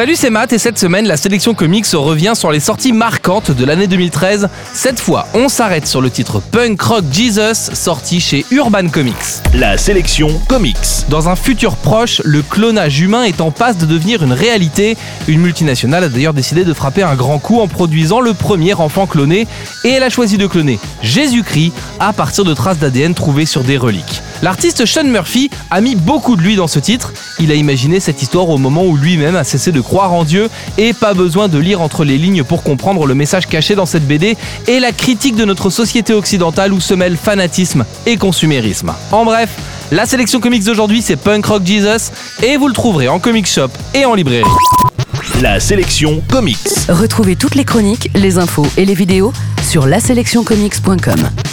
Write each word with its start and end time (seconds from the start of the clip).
Salut, 0.00 0.16
c'est 0.16 0.30
Matt 0.30 0.50
et 0.54 0.58
cette 0.58 0.78
semaine, 0.78 1.06
la 1.06 1.18
sélection 1.18 1.52
comics 1.52 1.84
revient 1.92 2.32
sur 2.34 2.50
les 2.50 2.60
sorties 2.60 2.94
marquantes 2.94 3.50
de 3.50 3.64
l'année 3.66 3.86
2013. 3.86 4.48
Cette 4.72 4.98
fois, 4.98 5.26
on 5.34 5.50
s'arrête 5.50 5.86
sur 5.86 6.00
le 6.00 6.08
titre 6.08 6.40
Punk 6.40 6.80
Rock 6.80 7.04
Jesus, 7.12 7.74
sorti 7.74 8.18
chez 8.18 8.46
Urban 8.50 8.88
Comics. 8.88 9.14
La 9.52 9.76
sélection 9.76 10.40
comics. 10.48 11.04
Dans 11.10 11.28
un 11.28 11.36
futur 11.36 11.76
proche, 11.76 12.22
le 12.24 12.40
clonage 12.40 12.98
humain 12.98 13.24
est 13.24 13.42
en 13.42 13.50
passe 13.50 13.76
de 13.76 13.84
devenir 13.84 14.22
une 14.22 14.32
réalité. 14.32 14.96
Une 15.28 15.42
multinationale 15.42 16.04
a 16.04 16.08
d'ailleurs 16.08 16.32
décidé 16.32 16.64
de 16.64 16.72
frapper 16.72 17.02
un 17.02 17.14
grand 17.14 17.38
coup 17.38 17.60
en 17.60 17.68
produisant 17.68 18.20
le 18.20 18.32
premier 18.32 18.72
enfant 18.72 19.06
cloné 19.06 19.46
et 19.84 19.90
elle 19.90 20.02
a 20.02 20.08
choisi 20.08 20.38
de 20.38 20.46
cloner 20.46 20.78
Jésus-Christ 21.02 21.74
à 21.98 22.14
partir 22.14 22.44
de 22.44 22.54
traces 22.54 22.78
d'ADN 22.78 23.12
trouvées 23.12 23.44
sur 23.44 23.64
des 23.64 23.76
reliques. 23.76 24.22
L'artiste 24.42 24.86
Sean 24.86 25.04
Murphy 25.04 25.50
a 25.70 25.82
mis 25.82 25.94
beaucoup 25.94 26.34
de 26.34 26.40
lui 26.40 26.56
dans 26.56 26.66
ce 26.66 26.78
titre. 26.78 27.12
Il 27.38 27.52
a 27.52 27.54
imaginé 27.54 28.00
cette 28.00 28.22
histoire 28.22 28.48
au 28.48 28.56
moment 28.56 28.86
où 28.86 28.96
lui-même 28.96 29.36
a 29.36 29.44
cessé 29.44 29.70
de 29.70 29.82
croire 29.90 30.12
en 30.12 30.22
Dieu 30.22 30.48
et 30.78 30.92
pas 30.92 31.14
besoin 31.14 31.48
de 31.48 31.58
lire 31.58 31.80
entre 31.80 32.04
les 32.04 32.16
lignes 32.16 32.44
pour 32.44 32.62
comprendre 32.62 33.06
le 33.06 33.14
message 33.16 33.48
caché 33.48 33.74
dans 33.74 33.86
cette 33.86 34.06
BD 34.06 34.36
et 34.68 34.78
la 34.78 34.92
critique 34.92 35.34
de 35.34 35.44
notre 35.44 35.68
société 35.68 36.12
occidentale 36.12 36.72
où 36.72 36.78
se 36.78 36.94
mêlent 36.94 37.16
fanatisme 37.16 37.84
et 38.06 38.16
consumérisme. 38.16 38.94
En 39.10 39.24
bref, 39.24 39.50
la 39.90 40.06
sélection 40.06 40.38
comics 40.38 40.62
d'aujourd'hui 40.62 41.02
c'est 41.02 41.16
Punk 41.16 41.44
Rock 41.44 41.66
Jesus 41.66 42.12
et 42.40 42.56
vous 42.56 42.68
le 42.68 42.72
trouverez 42.72 43.08
en 43.08 43.18
comic 43.18 43.48
shop 43.48 43.70
et 43.92 44.04
en 44.04 44.14
librairie. 44.14 44.44
La 45.42 45.58
sélection 45.58 46.22
comics. 46.30 46.56
Retrouvez 46.88 47.34
toutes 47.34 47.56
les 47.56 47.64
chroniques, 47.64 48.10
les 48.14 48.38
infos 48.38 48.68
et 48.76 48.84
les 48.84 48.94
vidéos 48.94 49.32
sur 49.68 49.88
laselectioncomics.com. 49.88 51.49